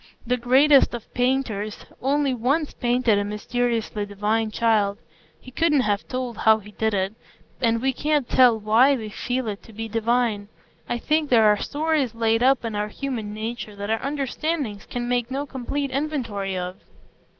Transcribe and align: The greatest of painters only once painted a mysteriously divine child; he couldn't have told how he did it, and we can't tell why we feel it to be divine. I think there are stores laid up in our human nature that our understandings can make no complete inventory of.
The 0.25 0.35
greatest 0.35 0.95
of 0.95 1.13
painters 1.13 1.85
only 2.01 2.33
once 2.33 2.73
painted 2.73 3.19
a 3.19 3.23
mysteriously 3.23 4.03
divine 4.03 4.49
child; 4.49 4.97
he 5.39 5.51
couldn't 5.51 5.81
have 5.81 6.07
told 6.07 6.37
how 6.37 6.57
he 6.57 6.71
did 6.71 6.95
it, 6.95 7.13
and 7.61 7.83
we 7.83 7.93
can't 7.93 8.27
tell 8.27 8.59
why 8.59 8.95
we 8.95 9.09
feel 9.09 9.47
it 9.47 9.61
to 9.61 9.71
be 9.73 9.87
divine. 9.87 10.47
I 10.89 10.97
think 10.97 11.29
there 11.29 11.45
are 11.45 11.57
stores 11.61 12.15
laid 12.15 12.41
up 12.41 12.65
in 12.65 12.73
our 12.73 12.87
human 12.87 13.31
nature 13.35 13.75
that 13.75 13.91
our 13.91 14.01
understandings 14.01 14.87
can 14.87 15.07
make 15.07 15.29
no 15.29 15.45
complete 15.45 15.91
inventory 15.91 16.57
of. 16.57 16.77